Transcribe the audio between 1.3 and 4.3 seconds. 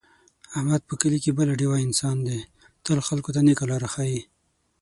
بله ډېوه انسان دی، تل خلکو ته نېکه لاره ښي.